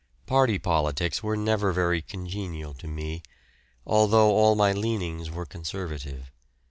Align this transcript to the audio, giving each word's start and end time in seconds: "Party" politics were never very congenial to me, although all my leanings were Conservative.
"Party" 0.25 0.57
politics 0.57 1.21
were 1.21 1.37
never 1.37 1.71
very 1.71 2.01
congenial 2.01 2.73
to 2.73 2.87
me, 2.87 3.21
although 3.85 4.31
all 4.31 4.55
my 4.55 4.71
leanings 4.71 5.29
were 5.29 5.45
Conservative. 5.45 6.31